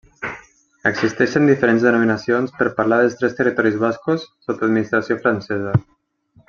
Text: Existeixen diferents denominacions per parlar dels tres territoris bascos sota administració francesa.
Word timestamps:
Existeixen 0.91 1.45
diferents 1.49 1.85
denominacions 1.89 2.55
per 2.63 2.69
parlar 2.81 2.99
dels 3.03 3.21
tres 3.21 3.39
territoris 3.43 3.81
bascos 3.87 4.27
sota 4.49 4.69
administració 4.71 5.23
francesa. 5.27 5.77